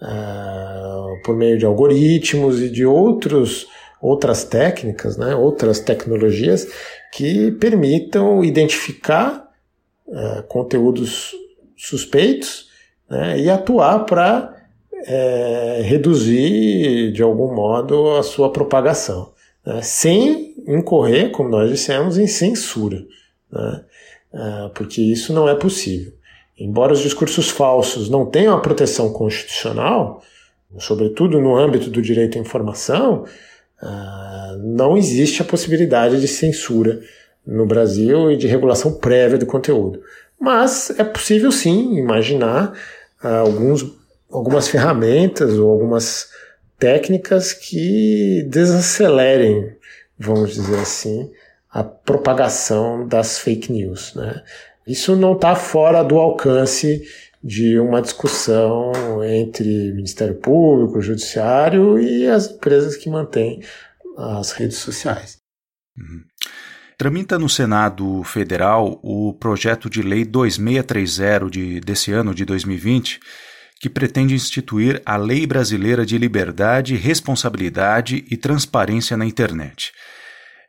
é, 0.03 1.24
por 1.24 1.36
meio 1.36 1.57
de 1.57 1.65
algoritmos 1.65 2.62
e 2.62 2.69
de 2.69 2.86
outros, 2.86 3.67
outras 4.01 4.43
técnicas, 4.43 5.17
né? 5.17 5.36
outras 5.36 5.79
tecnologias 5.79 6.67
que 7.13 7.51
permitam 7.51 8.43
identificar 8.43 9.50
é, 10.07 10.41
conteúdos 10.43 11.33
suspeitos 11.75 12.69
né, 13.10 13.39
e 13.39 13.50
atuar 13.50 14.05
para 14.05 14.55
é, 15.05 15.81
reduzir 15.83 17.12
de 17.12 17.22
algum 17.22 17.53
modo 17.53 18.15
a 18.15 18.24
sua 18.24 18.51
propagação, 18.51 19.33
né, 19.65 19.81
sem 19.81 20.55
incorrer, 20.67 21.31
como 21.31 21.50
nós 21.50 21.69
dissemos, 21.69 22.17
em 22.17 22.27
censura, 22.27 23.05
né, 23.51 23.83
é, 24.33 24.69
porque 24.74 25.01
isso 25.01 25.33
não 25.33 25.48
é 25.48 25.55
possível. 25.55 26.13
Embora 26.57 26.93
os 26.93 27.00
discursos 27.00 27.50
falsos 27.50 28.10
não 28.10 28.25
tenham 28.25 28.55
a 28.55 28.62
proteção 28.62 29.12
constitucional, 29.12 30.22
sobretudo 30.77 31.39
no 31.41 31.55
âmbito 31.55 31.89
do 31.89 32.01
direito 32.01 32.38
à 32.38 32.41
informação, 32.41 33.25
é, 33.81 33.88
não 34.60 34.98
existe 34.98 35.41
a 35.41 35.45
possibilidade 35.45 36.22
de 36.22 36.27
censura 36.27 37.01
no 37.45 37.65
Brasil 37.65 38.31
e 38.31 38.38
de 38.38 38.48
regulação 38.48 38.93
prévia 38.93 39.38
do 39.38 39.45
conteúdo. 39.45 40.01
Mas 40.39 40.91
é 40.98 41.03
possível 41.03 41.51
sim 41.51 41.98
imaginar 41.98 42.74
uh, 43.24 43.27
alguns, 43.27 43.86
algumas 44.31 44.67
ferramentas 44.67 45.53
ou 45.53 45.72
algumas 45.72 46.29
técnicas 46.77 47.53
que 47.53 48.45
desacelerem, 48.50 49.75
vamos 50.17 50.53
dizer 50.53 50.79
assim, 50.79 51.31
a 51.72 51.83
propagação 51.83 53.07
das 53.07 53.39
fake 53.39 53.72
news. 53.72 54.13
Né? 54.15 54.43
Isso 54.85 55.15
não 55.15 55.33
está 55.33 55.55
fora 55.55 56.03
do 56.03 56.17
alcance 56.17 57.03
de 57.43 57.77
uma 57.79 58.01
discussão 58.01 58.91
entre 59.23 59.91
Ministério 59.93 60.35
Público, 60.35 61.01
Judiciário 61.01 61.99
e 61.99 62.27
as 62.27 62.49
empresas 62.49 62.95
que 62.95 63.09
mantêm 63.09 63.61
as 64.17 64.51
redes 64.51 64.77
sociais. 64.77 65.37
Uhum. 65.97 66.21
Tramita 66.97 67.37
no 67.37 67.49
Senado 67.49 68.23
Federal 68.23 68.99
o 69.03 69.33
projeto 69.33 69.89
de 69.89 70.01
lei 70.01 70.23
2630 70.23 71.49
de, 71.49 71.79
desse 71.81 72.11
ano 72.11 72.33
de 72.33 72.45
2020, 72.45 73.19
que 73.81 73.89
pretende 73.89 74.33
instituir 74.33 75.01
a 75.05 75.17
Lei 75.17 75.45
Brasileira 75.45 76.05
de 76.05 76.17
Liberdade, 76.17 76.95
Responsabilidade 76.95 78.23
e 78.29 78.37
Transparência 78.37 79.17
na 79.17 79.25
Internet. 79.25 79.91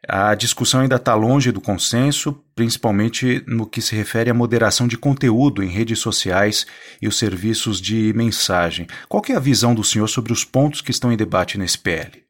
A 0.09 0.35
discussão 0.35 0.81
ainda 0.81 0.97
está 0.97 1.15
longe 1.15 1.51
do 1.51 1.61
consenso, 1.61 2.39
principalmente 2.55 3.43
no 3.47 3.67
que 3.67 3.81
se 3.81 3.95
refere 3.95 4.31
à 4.31 4.35
moderação 4.35 4.87
de 4.87 4.99
conteúdo 4.99 5.63
em 5.63 5.69
redes 5.69 5.99
sociais 5.99 6.67
e 7.01 7.09
os 7.09 7.17
serviços 7.17 7.81
de 7.81 8.13
mensagem. 8.13 8.87
Qual 9.09 9.23
é 9.29 9.33
a 9.33 9.41
visão 9.41 9.75
do 9.75 9.83
senhor 9.83 10.09
sobre 10.09 10.33
os 10.33 10.45
pontos 10.45 10.81
que 10.81 10.91
estão 10.91 11.13
em 11.13 11.17
debate 11.17 11.59
nesse 11.59 11.79
PL? 11.79 12.23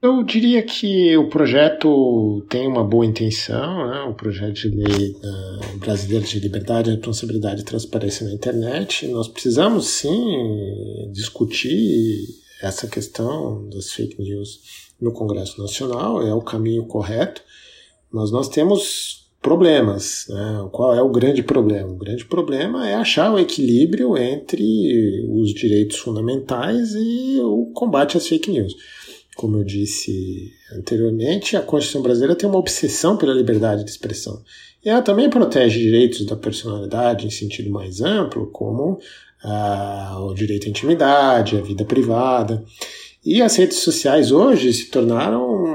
Eu 0.00 0.22
diria 0.22 0.62
que 0.62 1.16
o 1.16 1.28
projeto 1.28 2.46
tem 2.48 2.68
uma 2.68 2.84
boa 2.84 3.04
intenção, 3.04 3.90
né? 3.90 4.00
o 4.02 4.14
projeto 4.14 4.54
de 4.54 4.68
lei 4.68 5.10
uh, 5.10 5.78
brasileiro 5.78 6.24
de 6.24 6.38
liberdade, 6.38 6.90
responsabilidade 6.90 7.62
e 7.62 7.64
transparência 7.64 8.26
na 8.26 8.32
internet. 8.32 9.06
Nós 9.08 9.26
precisamos 9.26 9.88
sim 9.88 11.10
discutir 11.12 12.20
essa 12.62 12.86
questão 12.86 13.68
das 13.68 13.90
fake 13.90 14.20
news 14.22 14.85
no 15.00 15.12
Congresso 15.12 15.60
Nacional, 15.60 16.22
é 16.22 16.32
o 16.32 16.40
caminho 16.40 16.86
correto, 16.86 17.42
mas 18.10 18.30
nós 18.30 18.48
temos 18.48 19.26
problemas. 19.40 20.26
Né? 20.28 20.68
Qual 20.72 20.94
é 20.94 21.02
o 21.02 21.08
grande 21.08 21.42
problema? 21.42 21.88
O 21.92 21.98
grande 21.98 22.24
problema 22.24 22.88
é 22.88 22.94
achar 22.94 23.32
o 23.32 23.38
equilíbrio 23.38 24.16
entre 24.16 25.24
os 25.28 25.54
direitos 25.54 25.98
fundamentais 25.98 26.94
e 26.94 27.38
o 27.40 27.66
combate 27.72 28.16
às 28.16 28.26
fake 28.26 28.50
news. 28.50 28.74
Como 29.36 29.58
eu 29.58 29.64
disse 29.64 30.50
anteriormente, 30.72 31.56
a 31.56 31.62
Constituição 31.62 32.02
brasileira 32.02 32.34
tem 32.34 32.48
uma 32.48 32.58
obsessão 32.58 33.16
pela 33.16 33.34
liberdade 33.34 33.84
de 33.84 33.90
expressão. 33.90 34.42
E 34.84 34.88
ela 34.88 35.02
também 35.02 35.28
protege 35.28 35.78
direitos 35.78 36.24
da 36.24 36.34
personalidade 36.34 37.26
em 37.26 37.30
sentido 37.30 37.70
mais 37.70 38.00
amplo, 38.00 38.46
como 38.46 38.98
ah, 39.44 40.16
o 40.20 40.34
direito 40.34 40.66
à 40.66 40.70
intimidade, 40.70 41.56
à 41.56 41.60
vida 41.60 41.84
privada. 41.84 42.64
E 43.26 43.42
as 43.42 43.56
redes 43.56 43.78
sociais 43.78 44.30
hoje 44.30 44.72
se 44.72 44.86
tornaram 44.86 45.66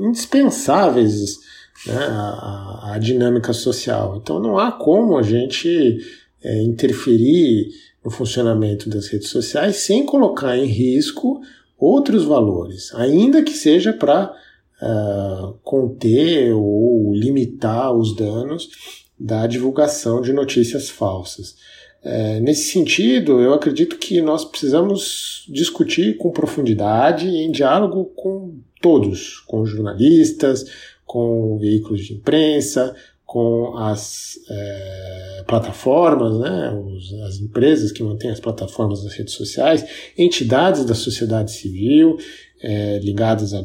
indispensáveis 0.00 1.38
né, 1.86 1.94
a, 1.94 2.94
a, 2.94 2.98
dinâmica 2.98 3.52
social. 3.52 4.18
Então 4.20 4.40
não 4.40 4.58
há 4.58 4.72
como 4.72 5.16
a 5.16 5.22
gente 5.22 5.96
é, 6.42 6.60
interferir 6.60 7.68
no 8.04 8.10
funcionamento 8.10 8.90
das 8.90 9.06
redes 9.06 9.28
sociais 9.28 9.76
sem 9.76 10.04
colocar 10.04 10.58
em 10.58 10.66
risco 10.66 11.40
outros 11.78 12.24
valores, 12.24 12.92
ainda 12.96 13.44
que 13.44 13.52
seja 13.52 13.92
para 13.92 14.34
uh, 14.82 14.84
é, 14.84 15.54
conter 15.62 16.52
ou 16.52 17.14
limitar 17.14 17.92
os 17.92 18.16
danos 18.16 18.68
da 19.16 19.46
divulgação 19.46 20.20
de 20.20 20.32
notícias 20.32 20.90
falsas. 20.90 21.54
É, 22.02 22.40
nesse 22.40 22.70
sentido, 22.70 23.40
eu 23.40 23.52
acredito 23.52 23.98
que 23.98 24.20
nós 24.20 24.44
precisamos 24.44 25.44
discutir 25.48 26.16
com 26.16 26.30
profundidade 26.30 27.26
e 27.26 27.38
em 27.38 27.50
diálogo 27.50 28.06
com 28.16 28.56
todos, 28.80 29.40
com 29.40 29.66
jornalistas, 29.66 30.64
com 31.04 31.58
veículos 31.58 32.04
de 32.04 32.14
imprensa, 32.14 32.94
com 33.26 33.76
as 33.76 34.38
é, 34.48 35.44
plataformas, 35.46 36.38
né, 36.38 36.72
os, 36.72 37.12
as 37.24 37.38
empresas 37.38 37.92
que 37.92 38.02
mantêm 38.02 38.30
as 38.30 38.40
plataformas 38.40 39.02
das 39.02 39.12
redes 39.14 39.34
sociais, 39.34 39.84
entidades 40.16 40.84
da 40.84 40.94
sociedade 40.94 41.52
civil 41.52 42.16
é, 42.60 42.98
ligadas 43.00 43.52
à, 43.52 43.64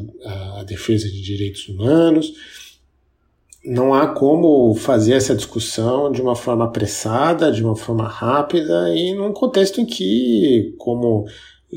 à 0.60 0.64
defesa 0.64 1.08
de 1.08 1.22
direitos 1.22 1.68
humanos. 1.68 2.32
Não 3.64 3.94
há 3.94 4.08
como 4.08 4.74
fazer 4.74 5.14
essa 5.14 5.34
discussão 5.34 6.12
de 6.12 6.20
uma 6.20 6.36
forma 6.36 6.66
apressada, 6.66 7.50
de 7.50 7.64
uma 7.64 7.74
forma 7.74 8.06
rápida 8.06 8.94
e 8.94 9.14
num 9.14 9.32
contexto 9.32 9.80
em 9.80 9.86
que, 9.86 10.74
como 10.78 11.24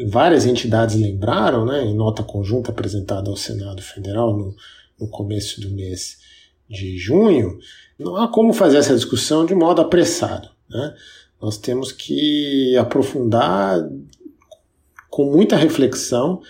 várias 0.07 0.45
entidades 0.45 0.95
lembraram, 0.95 1.65
né, 1.65 1.85
em 1.85 1.95
nota 1.95 2.23
conjunta 2.23 2.71
apresentada 2.71 3.29
ao 3.29 3.37
Senado 3.37 3.81
Federal 3.81 4.35
no, 4.35 4.55
no 4.99 5.07
começo 5.07 5.61
do 5.61 5.69
mês 5.71 6.17
de 6.69 6.97
junho, 6.97 7.57
não 7.97 8.15
há 8.17 8.27
como 8.27 8.53
fazer 8.53 8.77
essa 8.77 8.95
discussão 8.95 9.45
de 9.45 9.55
modo 9.55 9.81
apressado. 9.81 10.49
Né? 10.69 10.93
Nós 11.41 11.57
temos 11.57 11.91
que 11.91 12.75
aprofundar 12.77 13.79
com 15.09 15.31
muita 15.31 15.55
reflexão 15.55 16.41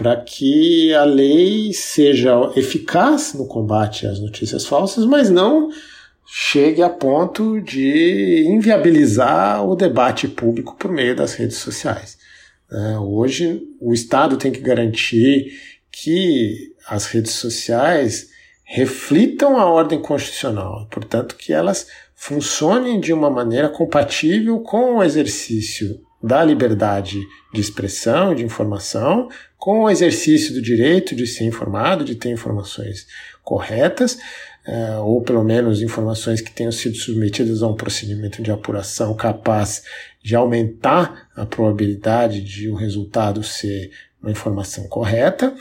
para 0.00 0.16
que 0.16 0.94
a 0.94 1.04
lei 1.04 1.74
seja 1.74 2.32
eficaz 2.56 3.34
no 3.34 3.46
combate 3.46 4.06
às 4.06 4.18
notícias 4.18 4.64
falsas, 4.64 5.04
mas 5.04 5.28
não 5.28 5.68
chegue 6.26 6.82
a 6.82 6.88
ponto 6.88 7.60
de 7.60 8.46
inviabilizar 8.48 9.62
o 9.62 9.76
debate 9.76 10.26
público 10.26 10.74
por 10.78 10.90
meio 10.90 11.14
das 11.14 11.34
redes 11.34 11.58
sociais. 11.58 12.16
Né? 12.70 12.98
Hoje, 12.98 13.62
o 13.78 13.92
Estado 13.92 14.38
tem 14.38 14.50
que 14.50 14.60
garantir 14.60 15.52
que 15.92 16.72
as 16.88 17.04
redes 17.04 17.32
sociais 17.32 18.30
reflitam 18.64 19.58
a 19.58 19.66
ordem 19.66 20.00
constitucional, 20.00 20.88
portanto, 20.90 21.36
que 21.36 21.52
elas 21.52 21.86
funcionem 22.14 22.98
de 22.98 23.12
uma 23.12 23.28
maneira 23.28 23.68
compatível 23.68 24.60
com 24.60 24.96
o 24.96 25.04
exercício 25.04 26.00
da 26.22 26.44
liberdade 26.44 27.26
de 27.52 27.60
expressão, 27.60 28.34
de 28.34 28.44
informação, 28.44 29.28
com 29.56 29.84
o 29.84 29.90
exercício 29.90 30.54
do 30.54 30.62
direito 30.62 31.14
de 31.14 31.26
ser 31.26 31.44
informado, 31.44 32.04
de 32.04 32.14
ter 32.14 32.30
informações 32.30 33.06
corretas, 33.42 34.18
eh, 34.66 34.96
ou 34.98 35.22
pelo 35.22 35.42
menos 35.42 35.82
informações 35.82 36.40
que 36.40 36.50
tenham 36.50 36.72
sido 36.72 36.96
submetidas 36.96 37.62
a 37.62 37.68
um 37.68 37.74
procedimento 37.74 38.42
de 38.42 38.50
apuração 38.50 39.14
capaz 39.14 39.82
de 40.22 40.36
aumentar 40.36 41.28
a 41.34 41.46
probabilidade 41.46 42.42
de 42.42 42.68
o 42.68 42.74
resultado 42.74 43.42
ser 43.42 43.90
uma 44.22 44.30
informação 44.30 44.86
correta, 44.86 45.54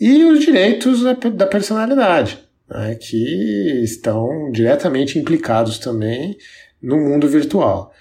e 0.00 0.24
os 0.24 0.40
direitos 0.40 1.02
da 1.02 1.46
personalidade 1.46 2.38
né, 2.68 2.94
que 2.94 3.82
estão 3.82 4.50
diretamente 4.52 5.18
implicados 5.18 5.78
também 5.78 6.36
no 6.80 6.96
mundo 6.96 7.28
virtual. 7.28 7.92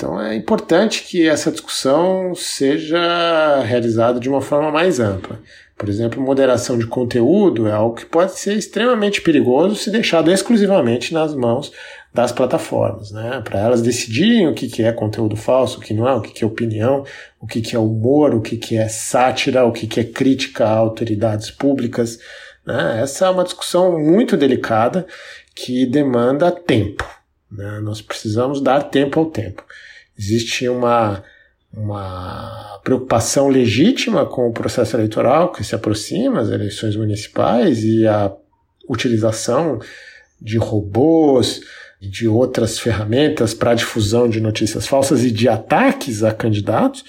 Então 0.00 0.18
é 0.18 0.34
importante 0.34 1.04
que 1.04 1.28
essa 1.28 1.52
discussão 1.52 2.34
seja 2.34 3.62
realizada 3.64 4.18
de 4.18 4.30
uma 4.30 4.40
forma 4.40 4.70
mais 4.70 4.98
ampla. 4.98 5.38
Por 5.76 5.90
exemplo, 5.90 6.22
moderação 6.22 6.78
de 6.78 6.86
conteúdo 6.86 7.68
é 7.68 7.72
algo 7.72 7.96
que 7.96 8.06
pode 8.06 8.32
ser 8.38 8.56
extremamente 8.56 9.20
perigoso 9.20 9.76
se 9.76 9.90
deixado 9.90 10.32
exclusivamente 10.32 11.12
nas 11.12 11.34
mãos 11.34 11.70
das 12.14 12.32
plataformas, 12.32 13.10
né? 13.10 13.42
Para 13.44 13.60
elas 13.60 13.82
decidirem 13.82 14.48
o 14.48 14.54
que, 14.54 14.68
que 14.68 14.82
é 14.82 14.90
conteúdo 14.90 15.36
falso, 15.36 15.76
o 15.78 15.82
que 15.82 15.92
não 15.92 16.08
é, 16.08 16.14
o 16.14 16.22
que, 16.22 16.32
que 16.32 16.44
é 16.44 16.46
opinião, 16.46 17.04
o 17.38 17.46
que, 17.46 17.60
que 17.60 17.76
é 17.76 17.78
humor, 17.78 18.34
o 18.34 18.40
que, 18.40 18.56
que 18.56 18.78
é 18.78 18.88
sátira, 18.88 19.66
o 19.66 19.72
que, 19.72 19.86
que 19.86 20.00
é 20.00 20.04
crítica 20.04 20.64
a 20.64 20.78
autoridades 20.78 21.50
públicas. 21.50 22.18
Né? 22.66 23.00
Essa 23.02 23.26
é 23.26 23.30
uma 23.30 23.44
discussão 23.44 23.98
muito 23.98 24.34
delicada 24.34 25.06
que 25.54 25.84
demanda 25.84 26.50
tempo. 26.50 27.04
Né? 27.52 27.80
Nós 27.80 28.00
precisamos 28.00 28.62
dar 28.62 28.84
tempo 28.84 29.20
ao 29.20 29.26
tempo. 29.26 29.62
Existe 30.20 30.68
uma, 30.68 31.24
uma 31.72 32.78
preocupação 32.84 33.48
legítima 33.48 34.26
com 34.26 34.46
o 34.46 34.52
processo 34.52 34.94
eleitoral 34.94 35.50
que 35.50 35.64
se 35.64 35.74
aproxima, 35.74 36.40
as 36.40 36.50
eleições 36.50 36.94
municipais 36.94 37.82
e 37.82 38.06
a 38.06 38.30
utilização 38.86 39.80
de 40.38 40.58
robôs 40.58 41.62
de 41.98 42.28
outras 42.28 42.78
ferramentas 42.78 43.54
para 43.54 43.74
difusão 43.74 44.28
de 44.28 44.42
notícias 44.42 44.86
falsas 44.86 45.24
e 45.24 45.30
de 45.30 45.48
ataques 45.48 46.22
a 46.22 46.32
candidatos, 46.32 47.02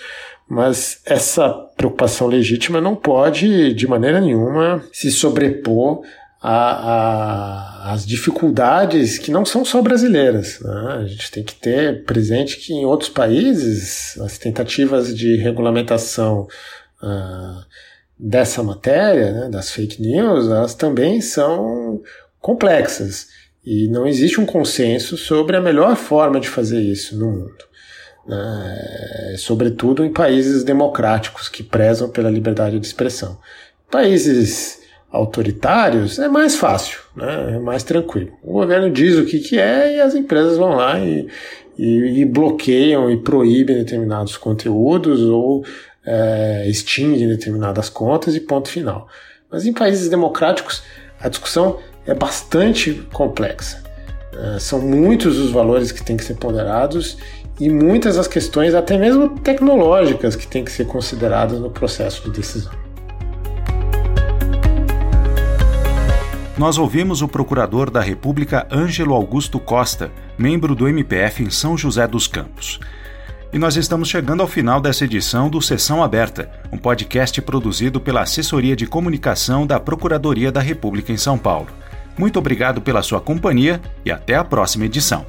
mas 0.48 1.02
essa 1.06 1.50
preocupação 1.76 2.28
legítima 2.28 2.80
não 2.80 2.96
pode, 2.96 3.74
de 3.74 3.88
maneira 3.88 4.22
nenhuma, 4.22 4.84
se 4.94 5.12
sobrepor 5.12 6.02
às 6.42 8.06
dificuldades 8.06 9.20
que 9.20 9.32
não 9.32 9.46
são 9.46 9.64
só 9.64 9.82
brasileiras. 9.82 10.60
Né? 10.60 10.98
A 11.02 11.06
gente 11.06 11.30
tem 11.30 11.44
que 11.44 11.56
ter 11.56 12.04
presente 12.04 12.58
que 12.58 12.74
em 12.74 12.86
outros 12.86 13.10
países 13.10 14.20
as 14.20 14.38
tentativas 14.38 15.16
de 15.16 15.36
regulamentação 15.38 16.48
uh, 17.04 17.64
dessa 18.18 18.64
matéria, 18.64 19.32
né, 19.32 19.50
das 19.50 19.72
fake 19.72 20.02
news, 20.02 20.48
elas 20.48 20.74
também 20.74 21.22
são 21.22 22.02
complexas 22.40 23.28
e 23.64 23.88
não 23.88 24.08
existe 24.08 24.42
um 24.42 24.46
consenso 24.46 25.16
sobre 25.18 25.56
a 25.56 25.62
melhor 25.62 25.96
forma 25.96 26.40
de 26.40 26.50
fazer 26.50 26.82
isso 26.82 27.16
no 27.18 27.32
mundo 27.32 27.72
né, 28.28 29.36
sobretudo 29.38 30.06
em 30.06 30.12
países 30.12 30.64
democráticos 30.64 31.50
que 31.50 31.64
prezam 31.64 32.10
pela 32.10 32.30
liberdade 32.30 32.80
de 32.80 32.86
expressão. 32.86 33.38
Países 33.90 34.81
autoritários 35.12 36.18
é 36.20 36.28
mais 36.30 36.56
fácil, 36.56 37.00
né, 37.16 37.56
é 37.56 37.60
mais 37.60 37.84
tranquilo. 37.84 38.32
O 38.42 38.54
governo 38.54 38.90
diz 38.90 39.18
o 39.18 39.26
que, 39.26 39.40
que 39.40 39.60
é 39.60 39.98
e 39.98 40.00
as 40.00 40.16
empresas 40.16 40.58
vão 40.58 40.76
lá 40.76 41.00
e, 41.00 41.28
e, 41.78 42.22
e 42.22 42.26
bloqueiam 42.26 43.12
e 43.12 43.18
proíbem 43.18 43.78
determinados 43.78 44.38
conteúdos 44.38 45.22
ou 45.22 45.66
é, 46.06 46.66
extinguem 46.68 47.28
determinadas 47.28 47.90
contas 47.90 48.36
e 48.36 48.40
ponto 48.40 48.70
final. 48.70 49.08
Mas 49.52 49.66
em 49.66 49.74
países 49.74 50.10
democráticos 50.10 50.82
a 51.20 51.28
discussão 51.28 51.78
é 52.06 52.14
bastante 52.14 52.94
complexa. 53.12 53.84
É, 54.34 54.60
são 54.60 54.80
muitos 54.80 55.38
os 55.38 55.52
valores 55.52 55.92
que 55.92 56.04
têm 56.04 56.16
que 56.16 56.24
ser 56.24 56.36
ponderados 56.36 57.18
e 57.60 57.70
muitas 57.70 58.16
das 58.16 58.28
questões, 58.28 58.74
até 58.74 58.98
mesmo 58.98 59.38
tecnológicas, 59.40 60.36
que 60.36 60.48
têm 60.48 60.64
que 60.64 60.72
ser 60.72 60.86
consideradas 60.86 61.60
no 61.60 61.70
processo 61.70 62.24
de 62.24 62.38
decisão. 62.38 62.81
Nós 66.58 66.78
ouvimos 66.78 67.22
o 67.22 67.28
procurador 67.28 67.90
da 67.90 68.02
República 68.02 68.68
Ângelo 68.70 69.14
Augusto 69.14 69.60
Costa, 69.60 70.12
membro 70.38 70.76
do 70.76 70.88
MPF 70.88 71.44
em 71.44 71.50
São 71.50 71.78
José 71.78 72.06
dos 72.06 72.28
Campos. 72.28 72.80
E 73.54 73.58
nós 73.58 73.78
estamos 73.78 74.10
chegando 74.10 74.42
ao 74.42 74.48
final 74.48 74.82
dessa 74.82 75.06
edição 75.06 75.50
do 75.50 75.62
Sessão 75.62 76.04
Aberta, 76.04 76.52
um 76.72 76.78
podcast 76.78 77.42
produzido 77.42 78.00
pela 78.00 78.22
Assessoria 78.22 78.76
de 78.76 78.86
Comunicação 78.86 79.66
da 79.66 79.80
Procuradoria 79.80 80.52
da 80.52 80.62
República 80.62 81.12
em 81.12 81.18
São 81.18 81.38
Paulo. 81.38 81.68
Muito 82.18 82.38
obrigado 82.38 82.82
pela 82.82 83.02
sua 83.02 83.22
companhia 83.22 83.82
e 84.06 84.12
até 84.12 84.36
a 84.36 84.44
próxima 84.44 84.86
edição. 84.86 85.26